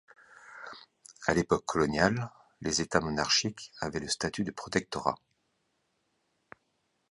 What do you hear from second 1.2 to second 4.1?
À l'époque coloniale, les États monarchiques avaient le